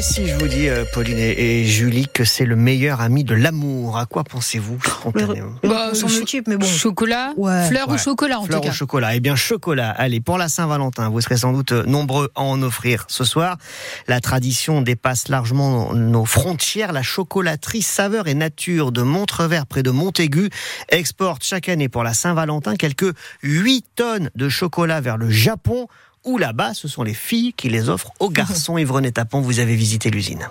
Et 0.00 0.02
si 0.02 0.26
je 0.26 0.34
vous 0.36 0.48
dis, 0.48 0.66
euh, 0.66 0.86
Pauline 0.94 1.18
et, 1.18 1.62
Julie, 1.66 2.06
que 2.10 2.24
c'est 2.24 2.46
le 2.46 2.56
meilleur 2.56 3.02
ami 3.02 3.22
de 3.22 3.34
l'amour, 3.34 3.98
à 3.98 4.06
quoi 4.06 4.24
pensez-vous 4.24 4.78
spontanément 4.82 5.52
Bah, 5.62 5.88
On 5.90 5.94
s'en 5.94 6.08
cho- 6.08 6.22
occupe, 6.22 6.48
mais 6.48 6.56
bon. 6.56 6.64
Chocolat, 6.64 7.34
Ouais. 7.36 7.66
fleur 7.68 7.86
Ouais. 7.86 7.96
ou 7.96 7.98
chocolat 7.98 8.40
en 8.40 8.44
Fleur 8.46 8.62
tout 8.62 8.68
cas. 8.68 8.72
chocolat. 8.72 9.14
Eh 9.14 9.20
bien, 9.20 9.36
chocolat. 9.36 9.90
Allez, 9.90 10.22
pour 10.22 10.38
la 10.38 10.48
Saint-Valentin, 10.48 11.10
vous 11.10 11.20
serez 11.20 11.36
sans 11.36 11.52
doute 11.52 11.72
nombreux 11.72 12.30
à 12.34 12.40
en 12.40 12.62
offrir 12.62 13.04
ce 13.08 13.24
soir. 13.24 13.58
La 14.08 14.20
tradition 14.20 14.80
dépasse 14.80 15.28
largement 15.28 15.92
nos 15.92 16.24
frontières. 16.24 16.92
La 16.94 17.02
chocolaterie 17.02 17.82
Saveur 17.82 18.26
et 18.26 18.32
Nature 18.34 18.92
de 18.92 19.02
Montrevert, 19.02 19.66
près 19.66 19.82
de 19.82 19.90
Montaigu, 19.90 20.48
exporte 20.88 21.44
chaque 21.44 21.68
année 21.68 21.90
pour 21.90 22.04
la 22.04 22.14
Saint-Valentin 22.14 22.76
quelques 22.76 23.12
8 23.42 23.84
tonnes 23.96 24.30
de 24.34 24.48
chocolat 24.48 25.02
vers 25.02 25.18
le 25.18 25.28
Japon. 25.28 25.88
Où 26.24 26.36
là-bas, 26.36 26.74
ce 26.74 26.86
sont 26.86 27.02
les 27.02 27.14
filles 27.14 27.52
qui 27.54 27.68
les 27.68 27.88
offrent 27.88 28.12
aux 28.20 28.30
garçons. 28.30 28.74
René 28.88 29.12
Tapon, 29.12 29.40
vous 29.40 29.58
avez 29.58 29.74
visité 29.74 30.10
l'usine. 30.10 30.48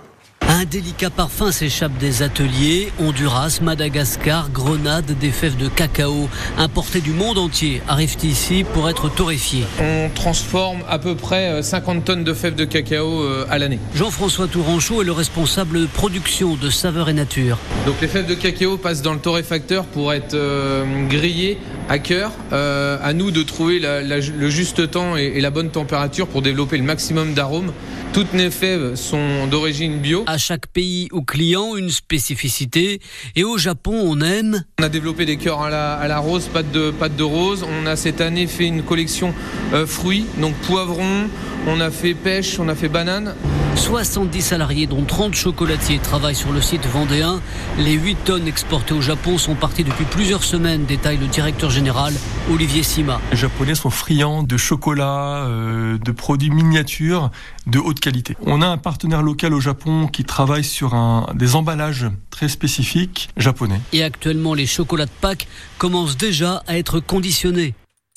Un 0.51 0.65
délicat 0.65 1.11
parfum 1.11 1.51
s'échappe 1.51 1.95
des 1.99 2.23
ateliers. 2.23 2.91
Honduras, 2.99 3.59
Madagascar, 3.61 4.49
Grenade, 4.49 5.05
des 5.19 5.29
fèves 5.29 5.57
de 5.57 5.67
cacao 5.67 6.27
importées 6.57 7.01
du 7.01 7.11
monde 7.11 7.37
entier 7.37 7.83
arrivent 7.87 8.17
ici 8.23 8.65
pour 8.73 8.89
être 8.89 9.09
torréfiées. 9.13 9.63
On 9.79 10.09
transforme 10.09 10.79
à 10.89 10.97
peu 10.97 11.13
près 11.13 11.49
euh, 11.51 11.61
50 11.61 12.03
tonnes 12.03 12.23
de 12.23 12.33
fèves 12.33 12.55
de 12.55 12.65
cacao 12.65 13.21
euh, 13.21 13.45
à 13.51 13.59
l'année. 13.59 13.77
Jean-François 13.93 14.47
Touranchot 14.47 15.03
est 15.03 15.05
le 15.05 15.11
responsable 15.11 15.81
de 15.81 15.85
production 15.85 16.55
de 16.55 16.71
Saveur 16.71 17.09
et 17.09 17.13
Nature. 17.13 17.59
Donc 17.85 18.01
les 18.01 18.07
fèves 18.07 18.25
de 18.27 18.33
cacao 18.33 18.77
passent 18.77 19.03
dans 19.03 19.13
le 19.13 19.19
torréfacteur 19.19 19.85
pour 19.85 20.13
être 20.13 20.33
euh, 20.33 20.83
grillées 21.07 21.59
à 21.89 21.99
cœur. 21.99 22.31
Euh, 22.53 22.97
à 23.03 23.13
nous 23.13 23.29
de 23.29 23.43
trouver 23.43 23.77
la- 23.79 24.01
la- 24.01 24.17
le 24.17 24.49
juste 24.49 24.89
temps 24.89 25.15
et, 25.15 25.33
et 25.35 25.41
la 25.41 25.51
bonne 25.51 25.69
température 25.69 26.27
pour 26.27 26.41
développer 26.41 26.77
le 26.77 26.83
maximum 26.83 27.35
d'arômes. 27.35 27.71
Toutes 28.11 28.33
les 28.33 28.49
fèves 28.49 28.95
sont 28.95 29.45
d'origine 29.47 29.99
bio. 29.99 30.23
À 30.25 30.39
chaque 30.39 30.65
pays 30.67 31.09
ou 31.11 31.21
client, 31.21 31.75
une 31.75 31.91
spécificité. 31.91 33.01
Et 33.35 33.43
au 33.43 33.59
Japon, 33.59 33.93
on 33.93 34.19
aime 34.21 34.63
On 34.79 34.83
a 34.83 34.89
développé 34.89 35.25
des 35.25 35.37
cœurs 35.37 35.61
à 35.61 35.69
la, 35.69 35.93
à 35.93 36.07
la 36.07 36.17
rose, 36.17 36.47
pâte 36.47 36.71
de, 36.71 36.89
pâte 36.89 37.15
de 37.15 37.23
rose. 37.23 37.63
On 37.63 37.85
a 37.85 37.95
cette 37.95 38.19
année 38.19 38.47
fait 38.47 38.65
une 38.65 38.81
collection 38.81 39.33
euh, 39.73 39.85
fruits, 39.85 40.25
donc 40.39 40.55
poivrons. 40.55 41.29
On 41.67 41.79
a 41.79 41.91
fait 41.91 42.15
pêche, 42.15 42.59
on 42.59 42.67
a 42.67 42.75
fait 42.75 42.89
banane. 42.89 43.35
70 43.75 44.41
salariés, 44.41 44.87
dont 44.87 45.03
30 45.03 45.33
chocolatiers, 45.33 45.99
travaillent 45.99 46.35
sur 46.35 46.51
le 46.51 46.61
site 46.61 46.85
vendéen. 46.85 47.41
Les 47.77 47.93
8 47.93 48.17
tonnes 48.25 48.47
exportées 48.47 48.93
au 48.93 49.01
Japon 49.01 49.37
sont 49.37 49.55
parties 49.55 49.83
depuis 49.83 50.05
plusieurs 50.05 50.43
semaines, 50.43 50.85
détaille 50.85 51.17
le 51.17 51.27
directeur 51.27 51.69
général 51.69 52.13
Olivier 52.51 52.83
Sima. 52.83 53.19
Les 53.31 53.37
Japonais 53.37 53.75
sont 53.75 53.89
friands 53.89 54.43
de 54.43 54.57
chocolat, 54.57 55.45
euh, 55.47 55.97
de 55.97 56.11
produits 56.11 56.49
miniatures 56.49 57.31
de 57.67 57.79
haute 57.79 57.99
qualité. 57.99 58.35
On 58.41 58.61
a 58.61 58.67
un 58.67 58.77
partenaire 58.77 59.21
local 59.21 59.53
au 59.53 59.59
Japon 59.59 60.07
qui 60.07 60.23
travaille 60.23 60.63
sur 60.63 60.93
un, 60.93 61.27
des 61.33 61.55
emballages 61.55 62.07
très 62.29 62.49
spécifiques 62.49 63.29
japonais. 63.37 63.79
Et 63.93 64.03
actuellement, 64.03 64.53
les 64.53 64.65
chocolats 64.65 65.05
de 65.05 65.11
Pâques 65.21 65.47
commencent 65.77 66.17
déjà 66.17 66.63
à 66.67 66.77
être 66.77 66.99
conditionnés. 66.99 67.73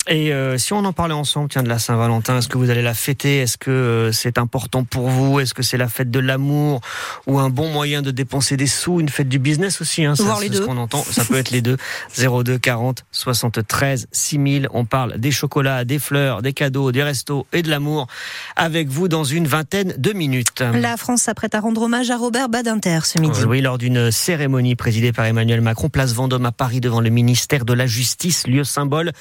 Et 0.07 0.33
euh, 0.33 0.57
si 0.57 0.73
on 0.73 0.83
en 0.83 0.91
parlait 0.91 1.13
ensemble, 1.13 1.49
tiens, 1.49 1.63
de 1.63 1.69
la 1.69 1.79
Saint-Valentin, 1.79 2.37
est-ce 2.37 2.49
que 2.49 2.57
vous 2.57 2.69
allez 2.69 2.81
la 2.81 2.93
fêter? 2.93 3.37
Est-ce 3.37 3.57
que 3.57 3.71
euh, 3.71 4.11
c'est 4.11 4.37
important 4.37 4.83
pour 4.83 5.07
vous? 5.07 5.39
Est-ce 5.39 5.53
que 5.53 5.63
c'est 5.63 5.77
la 5.77 5.87
fête 5.87 6.11
de 6.11 6.19
l'amour 6.19 6.81
ou 7.25 7.39
un 7.39 7.49
bon 7.49 7.69
moyen 7.69 8.01
de 8.01 8.11
dépenser 8.11 8.57
des 8.57 8.67
sous 8.67 8.99
Une 8.99 9.07
fête 9.07 9.29
du 9.29 9.39
business 9.39 9.79
aussi, 9.79 10.03
hein, 10.03 10.15
ça, 10.15 10.37
les 10.41 10.49
c'est 10.49 10.55
ce 10.55 10.61
qu'on 10.61 10.77
entend. 10.77 11.03
Ça 11.09 11.23
peut 11.23 11.37
être 11.37 11.51
les 11.51 11.61
deux. 11.61 11.77
02 12.17 12.57
40 12.57 13.05
73 13.11 14.07
6000. 14.11 14.67
On 14.73 14.83
parle 14.83 15.17
des 15.19 15.31
chocolats, 15.31 15.85
des 15.85 15.99
fleurs, 15.99 16.41
des 16.41 16.51
cadeaux, 16.51 16.91
des 16.91 17.03
restos 17.03 17.47
et 17.53 17.61
de 17.61 17.69
l'amour 17.69 18.07
avec 18.57 18.89
vous 18.89 19.07
dans 19.07 19.23
une 19.23 19.47
vingtaine 19.47 19.93
de 19.97 20.11
minutes. 20.11 20.61
La 20.73 20.97
France 20.97 21.23
s'apprête 21.23 21.55
à 21.55 21.61
rendre 21.61 21.83
hommage 21.83 22.11
à 22.11 22.17
Robert 22.17 22.49
Badinter 22.49 22.99
ce 23.05 23.19
midi. 23.19 23.39
Oui, 23.47 23.61
lors 23.61 23.77
d'une 23.77 24.11
cérémonie 24.11 24.75
présidée 24.75 25.13
par 25.13 25.25
Emmanuel 25.25 25.61
Macron, 25.61 25.87
place 25.89 26.13
Vendôme 26.13 26.45
à 26.45 26.51
Paris 26.51 26.81
devant 26.81 26.99
le 26.99 27.09
ministère 27.09 27.63
de 27.63 27.73
la 27.73 27.87
Justice, 27.87 28.47
lieu 28.47 28.65
symbole 28.65 29.13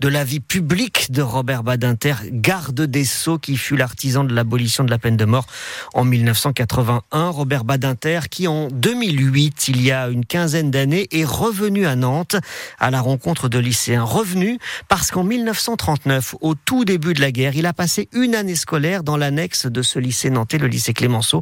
de 0.00 0.08
la 0.08 0.27
vie 0.28 0.40
publique 0.40 1.10
de 1.10 1.22
Robert 1.22 1.62
Badinter, 1.62 2.14
garde 2.30 2.82
des 2.82 3.06
Sceaux, 3.06 3.38
qui 3.38 3.56
fut 3.56 3.78
l'artisan 3.78 4.24
de 4.24 4.34
l'abolition 4.34 4.84
de 4.84 4.90
la 4.90 4.98
peine 4.98 5.16
de 5.16 5.24
mort 5.24 5.46
en 5.94 6.04
1981. 6.04 7.30
Robert 7.30 7.64
Badinter, 7.64 8.20
qui 8.30 8.46
en 8.46 8.68
2008, 8.68 9.68
il 9.68 9.80
y 9.80 9.90
a 9.90 10.08
une 10.08 10.26
quinzaine 10.26 10.70
d'années, 10.70 11.08
est 11.12 11.24
revenu 11.24 11.86
à 11.86 11.96
Nantes 11.96 12.36
à 12.78 12.90
la 12.90 13.00
rencontre 13.00 13.48
de 13.48 13.58
lycéens. 13.58 14.04
Revenu 14.04 14.58
parce 14.88 15.10
qu'en 15.10 15.24
1939, 15.24 16.34
au 16.42 16.54
tout 16.54 16.84
début 16.84 17.14
de 17.14 17.22
la 17.22 17.32
guerre, 17.32 17.56
il 17.56 17.64
a 17.64 17.72
passé 17.72 18.10
une 18.12 18.34
année 18.34 18.54
scolaire 18.54 19.04
dans 19.04 19.16
l'annexe 19.16 19.64
de 19.64 19.80
ce 19.80 19.98
lycée 19.98 20.28
nantais, 20.28 20.58
le 20.58 20.66
lycée 20.66 20.92
Clémenceau. 20.92 21.40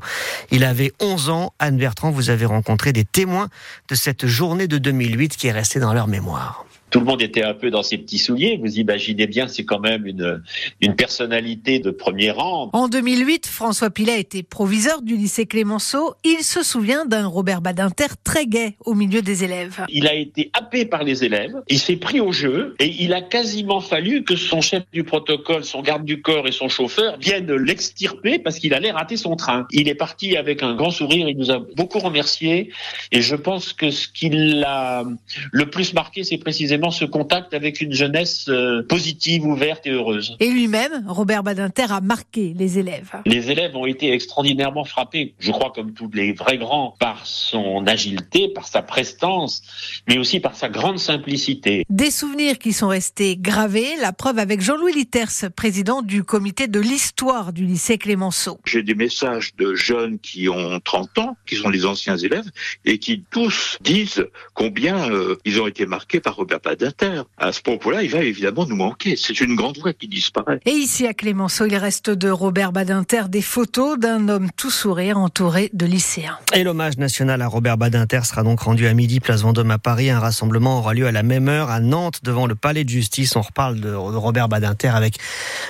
Il 0.53 0.63
avait 0.63 0.93
11 1.01 1.31
ans. 1.31 1.53
Anne 1.59 1.77
Bertrand, 1.77 2.13
vous 2.13 2.31
avez 2.31 2.47
rencontré 2.47 2.93
des 2.93 3.05
témoins 3.05 3.49
de 3.89 3.97
cette 3.97 4.29
journée 4.29 4.69
de 4.69 4.79
2008 4.79 5.37
qui 5.37 5.49
est 5.49 5.53
restée 5.53 5.81
dans 5.81 5.93
leur 5.93 6.07
mémoire. 6.07 6.67
Tout 6.91 7.01
le 7.01 7.05
monde 7.05 7.21
était 7.21 7.43
un 7.43 7.55
peu 7.55 7.71
dans 7.71 7.83
ses 7.83 7.99
petits 7.99 8.19
souliers. 8.19 8.59
Vous 8.63 8.79
imaginez 8.79 9.27
bien, 9.27 9.49
c'est 9.49 9.65
quand 9.65 9.81
même 9.81 10.07
une, 10.07 10.43
une 10.81 10.95
personnalité 10.95 11.79
de 11.81 11.91
premier 11.91 12.31
rang. 12.31 12.71
En 12.73 12.89
2008, 12.89 13.47
François 13.47 13.91
Pilet 13.91 14.21
était 14.21 14.43
proviseur 14.43 15.03
du 15.03 15.17
lycée 15.17 15.47
Clémenceau. 15.47 16.15
Il 16.25 16.43
se 16.43 16.63
souvient 16.63 17.05
d'un 17.05 17.27
Robert 17.27 17.61
Badinter 17.61 18.07
très 18.23 18.47
gai 18.47 18.77
au 18.85 18.95
milieu 18.95 19.21
des 19.21 19.43
élèves. 19.43 19.85
Il 19.89 20.07
a 20.07 20.15
été 20.15 20.51
happé 20.53 20.85
par 20.85 21.03
les 21.03 21.25
élèves, 21.25 21.55
il 21.69 21.79
s'est 21.79 21.97
pris 21.97 22.21
au 22.21 22.33
jeu 22.33 22.77
et 22.79 22.95
il 23.03 23.13
a 23.15 23.21
quasiment 23.21 23.81
fallu 23.81 24.23
que 24.23 24.37
son 24.37 24.61
chef 24.61 24.85
du 24.93 25.03
protocole, 25.03 25.65
son 25.65 25.83
garde 25.83 26.05
du 26.05 26.23
corps 26.23 26.47
et 26.47 26.53
son 26.53 26.69
chauffeur 26.69 27.19
viennent 27.19 27.53
l'extirper 27.53 28.39
parce 28.39 28.59
qu'il 28.59 28.75
allait 28.75 28.93
rater 28.93 29.17
son 29.17 29.35
train. 29.35 29.67
Il 29.73 29.89
est 29.89 29.95
parti 29.95 30.37
avec 30.37 30.63
un 30.63 30.75
grand 30.75 30.91
sourire, 30.91 31.29
il 31.29 31.37
nous 31.37 31.51
a 31.51 31.59
beaucoup 31.77 31.99
remerciés 31.99 32.71
et 33.11 33.23
je 33.23 33.35
pense 33.35 33.73
que 33.73 33.91
ce 33.91 34.07
qui 34.09 34.31
l'a 34.31 35.05
le 35.53 35.67
plus 35.71 35.93
marqué, 35.93 36.23
c'est 36.23 36.39
précisément 36.39 36.76
ce 36.91 37.05
contact 37.05 37.55
avec 37.55 37.81
une 37.81 37.93
jeunesse 37.93 38.47
euh, 38.49 38.83
positive, 38.83 39.45
ouverte 39.45 39.87
et 39.87 39.91
heureuse. 39.91 40.37
Et 40.41 40.51
lui-même, 40.51 41.05
Robert 41.07 41.43
Badinter 41.43 41.87
a 41.91 42.01
marqué 42.01 42.55
les 42.57 42.79
élèves. 42.79 43.11
Les 43.25 43.51
élèves 43.51 43.75
ont 43.77 43.87
été 43.87 44.13
extraordinairement 44.13 44.85
frappés, 44.85 45.35
je 45.39 45.51
crois 45.51 45.73
comme 45.75 45.93
tous 45.93 46.11
les 46.13 46.33
vrais 46.33 46.59
grands, 46.59 46.95
par 46.99 47.27
son 47.27 47.87
agilité, 47.87 48.49
par 48.49 48.67
sa 48.67 48.83
prestance, 48.83 49.63
mais 50.09 50.19
aussi 50.19 50.41
par 50.41 50.55
sa 50.55 50.69
grande 50.69 50.99
simplicité. 50.99 51.85
Des 51.91 52.11
souvenirs 52.11 52.59
qui 52.59 52.73
sont 52.73 52.89
restés 52.89 53.37
gravés, 53.37 53.97
la 54.01 54.13
preuve 54.13 54.39
avec 54.39 54.61
Jean-Louis 54.61 54.93
Litters, 54.93 55.51
président 55.55 56.03
du 56.03 56.25
comité 56.25 56.69
de 56.69 56.81
l'histoire 56.81 57.53
du 57.53 57.65
lycée 57.65 57.99
Clémenceau. 57.99 58.59
J'ai 58.67 58.83
des 58.83 58.95
messages 58.95 59.55
de 59.57 59.75
jeunes 59.75 60.19
qui 60.19 60.49
ont 60.49 60.81
30 60.81 61.19
ans, 61.19 61.37
qui 61.47 61.57
sont 61.57 61.71
les 61.71 61.87
anciens 61.87 62.17
élèves, 62.17 62.51
et 62.85 62.99
qui 62.99 63.25
tous 63.31 63.79
disent 63.81 64.27
combien 64.55 65.11
euh, 65.11 65.37
ils 65.45 65.61
ont 65.61 65.67
été 65.67 65.87
marqués 65.87 66.21
par 66.21 66.37
Robert 66.37 66.61
Badinter. 66.67 67.23
À 67.39 67.53
ce 67.53 67.63
propos-là, 67.63 68.03
il 68.03 68.11
va 68.11 68.25
évidemment 68.25 68.67
nous 68.67 68.75
manquer. 68.75 69.15
C'est 69.17 69.41
une 69.41 69.55
grande 69.55 69.79
voix 69.79 69.93
qui 69.93 70.09
disparaît. 70.09 70.59
Et 70.67 70.73
ici 70.73 71.07
à 71.07 71.15
Clémenceau, 71.15 71.67
il 71.67 71.77
reste 71.77 72.11
de 72.11 72.29
Robert 72.29 72.73
Badinter 72.73 73.29
des 73.29 73.41
photos 73.41 73.97
d'un 74.01 74.29
homme 74.29 74.49
tout 74.57 74.73
sourire 74.73 75.17
entouré 75.17 75.71
de 75.75 75.87
lycéens. 75.87 76.37
Et 76.53 76.65
l'hommage 76.65 76.99
national 76.99 77.41
à 77.41 77.47
Robert 77.47 77.79
Badinter 77.79 78.23
sera 78.25 78.43
donc 78.43 78.63
rendu 78.63 78.89
à 78.89 78.95
midi, 78.95 79.21
place 79.21 79.43
Vendôme 79.43 79.71
à 79.71 79.79
Paris. 79.79 80.11
Un 80.11 80.19
rassemblement 80.19 80.81
aura 80.81 80.93
lieu 80.93 81.07
à 81.07 81.13
la 81.13 81.23
même 81.23 81.49
heure 81.49 81.71
à 81.71 81.79
Nantes, 81.79 82.19
devant 82.25 82.49
le 82.49 82.57
palais 82.57 82.83
de 82.83 82.89
justice. 82.89 83.37
On 83.37 83.43
reparle 83.43 83.77
de, 83.77 83.91
de 83.91 83.97
Robert 83.97 84.49
Badinter 84.49 84.89
avec 84.89 85.19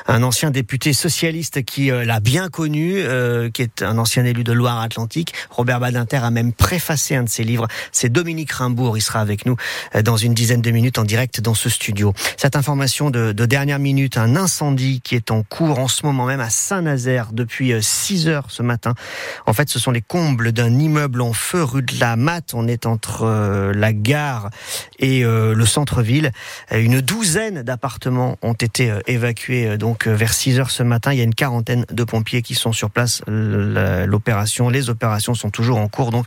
un 0.07 0.23
ancien 0.23 0.51
député 0.51 0.95
socialiste 0.95 1.63
qui 1.63 1.91
euh, 1.91 2.07
l'a 2.07 2.21
bien 2.21 2.49
connu, 2.49 2.95
euh, 2.97 3.51
qui 3.51 3.61
est 3.61 3.83
un 3.83 3.99
ancien 3.99 4.25
élu 4.25 4.45
de 4.45 4.53
Loire-Atlantique. 4.53 5.35
Robert 5.51 5.79
Badinter 5.79 6.21
a 6.23 6.31
même 6.31 6.55
préfacé 6.55 7.17
un 7.17 7.25
de 7.25 7.29
ses 7.29 7.45
livres. 7.45 7.69
C'est 7.93 8.09
Dominique 8.09 8.53
Rimbourg. 8.53 8.97
Il 8.97 9.03
sera 9.03 9.21
avec 9.21 9.45
nous 9.45 9.57
euh, 9.95 10.01
dans 10.01 10.17
une 10.17 10.33
dizaine 10.33 10.63
de 10.63 10.71
minutes 10.71 10.86
en 10.99 11.05
direct 11.05 11.41
dans 11.41 11.55
ce 11.55 11.69
studio. 11.69 12.13
Cette 12.37 12.57
information 12.57 13.11
de, 13.11 13.33
de 13.33 13.47
dernière 13.47 13.79
minute, 13.79 14.17
un 14.17 14.37
incendie 14.37 15.01
qui 15.01 15.15
est 15.15 15.31
en 15.31 15.43
cours 15.43 15.79
en 15.79 15.89
ce 15.89 16.05
moment 16.07 16.27
même 16.27 16.41
à 16.41 16.51
Saint-Nazaire 16.51 17.31
depuis 17.33 17.73
6 17.81 18.29
heures 18.29 18.47
ce 18.49 18.63
matin. 18.63 18.95
En 19.47 19.53
fait, 19.53 19.69
ce 19.69 19.79
sont 19.79 19.91
les 19.91 20.01
combles 20.03 20.53
d'un 20.53 20.79
immeuble 20.79 21.21
en 21.21 21.33
feu 21.33 21.63
rue 21.63 21.83
de 21.83 21.99
la 22.01 22.17
Matte. 22.17 22.53
On 22.55 22.69
est 22.69 22.87
entre 22.87 23.23
euh, 23.25 23.73
la 23.75 23.93
gare 23.93 24.51
et 24.99 25.25
euh, 25.25 25.55
le 25.55 25.67
centre-ville. 25.67 26.31
Euh, 26.73 26.81
Une 26.81 27.01
douzaine 27.01 27.63
d'appartements 27.63 28.39
ont 28.43 28.55
été 28.55 28.91
euh, 28.91 29.01
évacués 29.07 29.67
euh, 29.67 29.77
donc 29.77 30.07
euh, 30.07 30.15
vers 30.15 30.33
6 30.33 30.59
heures 30.61 30.71
ce 30.71 30.83
matin. 30.83 31.13
Il 31.13 31.19
y 31.19 31.21
a 31.21 31.25
une 31.25 31.35
quarantaine 31.35 31.85
de 31.91 32.05
pompiers 32.05 32.43
qui 32.43 32.55
sont 32.55 32.73
sur 32.73 32.91
place. 32.91 33.23
L'opération, 33.27 34.69
les 34.69 34.91
opérations 34.91 35.35
sont 35.35 35.51
toujours 35.51 35.79
en 35.79 35.89
cours 35.89 36.11
donc 36.11 36.27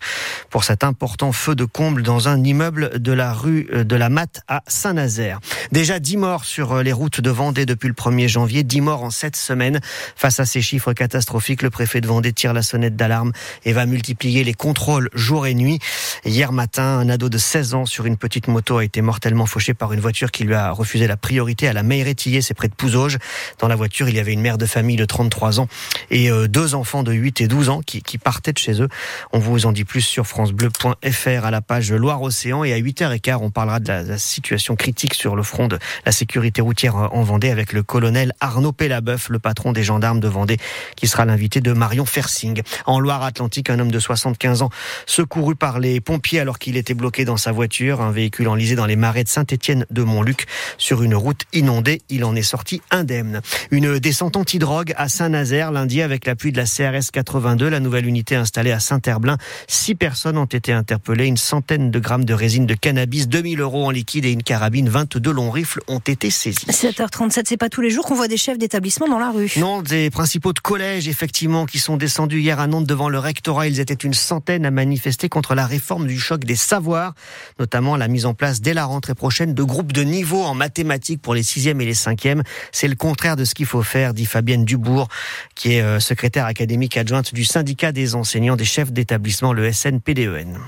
pour 0.49 0.63
cet 0.63 0.83
important 0.83 1.31
feu 1.31 1.55
de 1.55 1.65
comble 1.65 2.03
dans 2.03 2.27
un 2.27 2.43
immeuble 2.43 2.99
de 2.99 3.11
la 3.11 3.33
rue 3.33 3.67
euh, 3.73 3.83
de 3.83 3.95
la 3.95 4.09
Matte 4.09 4.41
à 4.49 4.63
Saint-Nazaire. 4.67 5.39
Déjà 5.71 5.99
10 5.99 6.17
morts 6.17 6.43
sur 6.43 6.73
euh, 6.73 6.83
les 6.83 6.91
routes 6.91 7.21
de 7.21 7.29
Vendée 7.29 7.65
depuis 7.67 7.87
le 7.87 7.93
1er 7.93 8.27
janvier, 8.27 8.63
10 8.63 8.81
morts 8.81 9.03
en 9.03 9.11
7 9.11 9.35
semaines. 9.35 9.79
Face 10.15 10.39
à 10.39 10.45
ces 10.45 10.61
chiffres 10.61 10.93
catastrophiques, 10.93 11.61
le 11.61 11.69
préfet 11.69 12.01
de 12.01 12.07
Vendée 12.07 12.33
tire 12.33 12.53
la 12.53 12.63
sonnette 12.63 12.95
d'alarme 12.95 13.31
et 13.65 13.71
va 13.71 13.85
multiplier 13.85 14.43
les 14.43 14.55
contrôles 14.55 15.09
jour 15.13 15.45
et 15.45 15.53
nuit. 15.53 15.79
Hier 16.25 16.51
matin, 16.51 16.83
un 16.83 17.09
ado 17.09 17.29
de 17.29 17.37
16 17.37 17.75
ans 17.75 17.85
sur 17.85 18.07
une 18.07 18.17
petite 18.17 18.47
moto 18.47 18.77
a 18.77 18.83
été 18.83 19.01
mortellement 19.01 19.45
fauché 19.45 19.73
par 19.73 19.93
une 19.93 19.99
voiture 19.99 20.31
qui 20.31 20.43
lui 20.43 20.55
a 20.55 20.71
refusé 20.71 21.05
la 21.05 21.17
priorité 21.17 21.67
à 21.67 21.73
la 21.73 21.83
Meiretillé, 21.83 22.41
c'est 22.41 22.55
près 22.55 22.67
de 22.67 22.73
Pouzauges. 22.73 23.19
Dans 23.59 23.67
la 23.67 23.75
voiture, 23.75 24.09
il 24.09 24.15
y 24.15 24.19
avait 24.19 24.33
une 24.33 24.41
mère 24.41 24.57
de 24.57 24.65
famille 24.65 24.97
de 24.97 25.05
33 25.05 25.59
ans 25.59 25.67
et 26.09 26.31
euh, 26.31 26.47
deux 26.47 26.73
enfants 26.73 27.03
de 27.03 27.13
8 27.13 27.41
et 27.41 27.47
12 27.47 27.69
ans 27.69 27.81
qui, 27.85 28.01
partaient 28.17 28.53
de 28.53 28.57
chez 28.57 28.81
eux. 28.81 28.89
On 29.31 29.39
vous 29.39 29.65
en 29.65 29.71
dit 29.71 29.85
plus 29.85 30.01
sur 30.01 30.25
francebleu.fr 30.25 31.45
à 31.45 31.51
la 31.51 31.61
page 31.61 31.91
Loire-Océan 31.91 32.63
et 32.63 32.73
à 32.73 32.79
8h15, 32.79 33.37
on 33.41 33.51
parlera 33.51 33.79
de 33.79 33.87
la, 33.87 34.03
la 34.03 34.17
situation 34.39 34.77
critique 34.77 35.15
sur 35.15 35.35
le 35.35 35.43
front 35.43 35.67
de 35.67 35.77
la 36.05 36.13
sécurité 36.13 36.61
routière 36.61 36.95
en 36.95 37.23
Vendée 37.23 37.49
avec 37.49 37.73
le 37.73 37.83
colonel 37.83 38.31
Arnaud 38.39 38.71
Pellabeuf, 38.71 39.27
le 39.27 39.37
patron 39.37 39.73
des 39.73 39.83
gendarmes 39.83 40.21
de 40.21 40.29
Vendée, 40.29 40.55
qui 40.95 41.07
sera 41.07 41.25
l'invité 41.25 41.59
de 41.59 41.73
Marion 41.73 42.05
Fersing. 42.05 42.61
En 42.85 43.01
Loire-Atlantique, 43.01 43.69
un 43.69 43.79
homme 43.79 43.91
de 43.91 43.99
75 43.99 44.61
ans 44.61 44.69
secouru 45.05 45.55
par 45.55 45.79
les 45.79 45.99
pompiers 45.99 46.39
alors 46.39 46.57
qu'il 46.57 46.77
était 46.77 46.93
bloqué 46.93 47.25
dans 47.25 47.35
sa 47.35 47.51
voiture, 47.51 47.99
un 47.99 48.11
véhicule 48.11 48.47
enlisé 48.47 48.75
dans 48.75 48.85
les 48.85 48.95
marais 48.95 49.25
de 49.25 49.29
Saint-Étienne 49.29 49.85
de 49.91 50.03
Montluc 50.03 50.47
sur 50.77 51.03
une 51.03 51.15
route 51.15 51.41
inondée. 51.51 52.01
Il 52.07 52.23
en 52.23 52.33
est 52.33 52.41
sorti 52.41 52.81
indemne. 52.91 53.41
Une 53.71 53.99
descente 53.99 54.37
anti-drogue 54.37 54.93
à 54.95 55.09
Saint-Nazaire 55.09 55.73
lundi 55.73 56.01
avec 56.01 56.25
l'appui 56.25 56.53
de 56.53 56.57
la 56.57 56.63
CRS 56.63 57.11
82, 57.11 57.67
la 57.67 57.81
nouvelle 57.81 58.05
unité 58.05 58.37
installée 58.37 58.71
à 58.71 58.79
Saint-Herblain. 58.79 59.37
Six 59.67 59.95
personnes 59.95 60.37
ont 60.37 60.45
été 60.45 60.71
interpellées, 60.71 61.25
une 61.25 61.35
centaine 61.35 61.91
de 61.91 61.99
grammes 61.99 62.23
de 62.23 62.33
résine 62.33 62.65
de 62.65 62.73
cannabis, 62.73 63.27
2000 63.27 63.59
euros 63.59 63.85
en 63.85 63.91
liquide 63.91 64.28
et 64.29 64.33
une 64.33 64.43
carabine, 64.43 64.89
22 64.89 65.31
longs 65.31 65.49
rifles 65.49 65.81
ont 65.87 65.99
été 65.99 66.29
saisis. 66.29 66.65
7h37, 66.67 67.43
c'est 67.45 67.57
pas 67.57 67.69
tous 67.69 67.81
les 67.81 67.89
jours 67.89 68.05
qu'on 68.05 68.15
voit 68.15 68.27
des 68.27 68.37
chefs 68.37 68.57
d'établissement 68.57 69.07
dans 69.07 69.19
la 69.19 69.31
rue. 69.31 69.51
Non, 69.57 69.81
des 69.81 70.09
principaux 70.09 70.53
de 70.53 70.59
collèges, 70.59 71.07
effectivement, 71.07 71.65
qui 71.65 71.79
sont 71.79 71.97
descendus 71.97 72.39
hier 72.39 72.59
à 72.59 72.67
Nantes 72.67 72.85
devant 72.85 73.09
le 73.09 73.19
rectorat. 73.19 73.67
Ils 73.67 73.79
étaient 73.79 73.93
une 73.93 74.13
centaine 74.13 74.65
à 74.65 74.71
manifester 74.71 75.29
contre 75.29 75.55
la 75.55 75.65
réforme 75.65 76.07
du 76.07 76.19
choc 76.19 76.45
des 76.45 76.55
savoirs, 76.55 77.13
notamment 77.59 77.97
la 77.97 78.07
mise 78.07 78.25
en 78.25 78.33
place 78.33 78.61
dès 78.61 78.73
la 78.73 78.85
rentrée 78.85 79.15
prochaine 79.15 79.53
de 79.53 79.63
groupes 79.63 79.93
de 79.93 80.03
niveau 80.03 80.43
en 80.43 80.53
mathématiques 80.53 81.21
pour 81.21 81.33
les 81.33 81.43
sixièmes 81.43 81.81
et 81.81 81.85
les 81.85 81.93
cinquièmes. 81.93 82.43
C'est 82.71 82.87
le 82.87 82.95
contraire 82.95 83.35
de 83.35 83.45
ce 83.45 83.55
qu'il 83.55 83.65
faut 83.65 83.83
faire, 83.83 84.13
dit 84.13 84.25
Fabienne 84.25 84.65
Dubourg, 84.65 85.07
qui 85.55 85.73
est 85.73 85.81
euh, 85.81 85.99
secrétaire 85.99 86.45
académique 86.45 86.97
adjointe 86.97 87.33
du 87.33 87.45
syndicat 87.45 87.91
des 87.91 88.15
enseignants 88.15 88.55
des 88.55 88.65
chefs 88.65 88.91
d'établissement, 88.91 89.53
le 89.53 89.71
SNPDEN. 89.71 90.59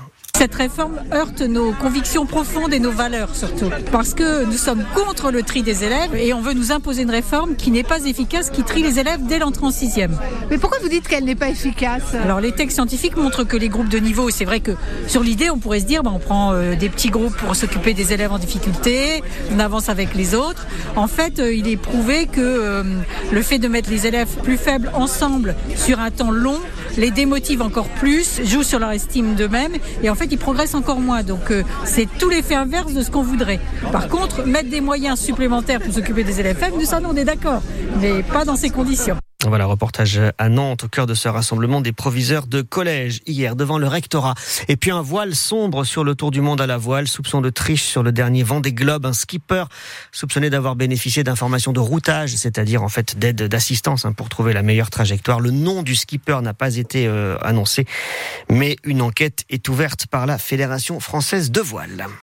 Cette 0.42 0.56
réforme 0.56 0.98
heurte 1.14 1.40
nos 1.40 1.70
convictions 1.70 2.26
profondes 2.26 2.74
et 2.74 2.80
nos 2.80 2.90
valeurs 2.90 3.36
surtout. 3.36 3.70
Parce 3.92 4.12
que 4.12 4.44
nous 4.44 4.56
sommes 4.56 4.82
contre 4.92 5.30
le 5.30 5.44
tri 5.44 5.62
des 5.62 5.84
élèves 5.84 6.16
et 6.16 6.34
on 6.34 6.40
veut 6.40 6.52
nous 6.52 6.72
imposer 6.72 7.02
une 7.02 7.12
réforme 7.12 7.54
qui 7.54 7.70
n'est 7.70 7.84
pas 7.84 8.04
efficace, 8.06 8.50
qui 8.50 8.64
trie 8.64 8.82
les 8.82 8.98
élèves 8.98 9.20
dès 9.24 9.38
l'entrée 9.38 9.66
en 9.66 9.70
sixième. 9.70 10.18
Mais 10.50 10.58
pourquoi 10.58 10.80
vous 10.82 10.88
dites 10.88 11.06
qu'elle 11.06 11.22
n'est 11.22 11.36
pas 11.36 11.48
efficace? 11.48 12.02
Alors 12.24 12.40
les 12.40 12.50
textes 12.50 12.74
scientifiques 12.74 13.16
montrent 13.16 13.44
que 13.44 13.56
les 13.56 13.68
groupes 13.68 13.88
de 13.88 13.98
niveau, 13.98 14.30
c'est 14.30 14.44
vrai 14.44 14.58
que 14.58 14.72
sur 15.06 15.22
l'idée 15.22 15.48
on 15.48 15.58
pourrait 15.58 15.78
se 15.78 15.84
dire, 15.84 16.02
bah, 16.02 16.10
on 16.12 16.18
prend 16.18 16.52
euh, 16.54 16.74
des 16.74 16.88
petits 16.88 17.10
groupes 17.10 17.36
pour 17.36 17.54
s'occuper 17.54 17.94
des 17.94 18.12
élèves 18.12 18.32
en 18.32 18.40
difficulté, 18.40 19.22
on 19.54 19.60
avance 19.60 19.90
avec 19.90 20.12
les 20.12 20.34
autres. 20.34 20.66
En 20.96 21.06
fait, 21.06 21.38
euh, 21.38 21.54
il 21.54 21.68
est 21.68 21.76
prouvé 21.76 22.26
que 22.26 22.40
euh, 22.40 22.82
le 23.30 23.42
fait 23.42 23.60
de 23.60 23.68
mettre 23.68 23.90
les 23.90 24.08
élèves 24.08 24.34
plus 24.42 24.56
faibles 24.56 24.90
ensemble 24.92 25.54
sur 25.76 26.00
un 26.00 26.10
temps 26.10 26.32
long 26.32 26.58
les 26.98 27.10
démotive 27.10 27.62
encore 27.62 27.88
plus, 27.88 28.42
joue 28.44 28.62
sur 28.62 28.78
leur 28.78 28.90
estime 28.90 29.34
d'eux-mêmes 29.34 29.76
et 30.02 30.10
en 30.10 30.14
fait 30.14 30.31
ils 30.32 30.38
progressent 30.38 30.74
encore 30.74 31.00
moins. 31.00 31.22
Donc 31.22 31.50
euh, 31.50 31.62
c'est 31.84 32.08
tout 32.18 32.28
l'effet 32.28 32.54
inverse 32.54 32.92
de 32.92 33.02
ce 33.02 33.10
qu'on 33.10 33.22
voudrait. 33.22 33.60
Par 33.92 34.08
contre, 34.08 34.46
mettre 34.46 34.70
des 34.70 34.80
moyens 34.80 35.20
supplémentaires 35.20 35.80
pour 35.80 35.92
s'occuper 35.92 36.24
des 36.24 36.40
élèves 36.40 36.56
faibles, 36.56 36.76
nous 36.78 36.86
ça 36.86 37.00
on 37.04 37.16
est 37.16 37.24
d'accord, 37.24 37.62
mais 38.00 38.22
pas 38.22 38.44
dans 38.44 38.56
ces 38.56 38.70
conditions. 38.70 39.16
Voilà, 39.44 39.66
reportage 39.66 40.20
à 40.38 40.48
Nantes, 40.48 40.84
au 40.84 40.88
cœur 40.88 41.06
de 41.06 41.14
ce 41.14 41.28
rassemblement 41.28 41.80
des 41.80 41.90
proviseurs 41.90 42.46
de 42.46 42.62
collège, 42.62 43.20
hier, 43.26 43.56
devant 43.56 43.76
le 43.76 43.88
rectorat. 43.88 44.34
Et 44.68 44.76
puis 44.76 44.92
un 44.92 45.02
voile 45.02 45.34
sombre 45.34 45.82
sur 45.82 46.04
le 46.04 46.14
tour 46.14 46.30
du 46.30 46.40
monde 46.40 46.60
à 46.60 46.66
la 46.68 46.76
voile, 46.76 47.08
soupçon 47.08 47.40
de 47.40 47.50
triche 47.50 47.82
sur 47.82 48.04
le 48.04 48.12
dernier 48.12 48.44
Vendée 48.44 48.72
Globe, 48.72 49.04
un 49.04 49.12
skipper 49.12 49.64
soupçonné 50.12 50.48
d'avoir 50.48 50.76
bénéficié 50.76 51.24
d'informations 51.24 51.72
de 51.72 51.80
routage, 51.80 52.36
c'est-à-dire 52.36 52.84
en 52.84 52.88
fait 52.88 53.18
d'aide 53.18 53.48
d'assistance 53.48 54.04
hein, 54.04 54.12
pour 54.12 54.28
trouver 54.28 54.52
la 54.52 54.62
meilleure 54.62 54.90
trajectoire. 54.90 55.40
Le 55.40 55.50
nom 55.50 55.82
du 55.82 55.96
skipper 55.96 56.40
n'a 56.40 56.54
pas 56.54 56.76
été 56.76 57.08
euh, 57.08 57.36
annoncé, 57.42 57.84
mais 58.48 58.76
une 58.84 59.02
enquête 59.02 59.44
est 59.50 59.68
ouverte 59.68 60.06
par 60.06 60.26
la 60.26 60.38
Fédération 60.38 61.00
française 61.00 61.50
de 61.50 61.60
voile. 61.60 62.06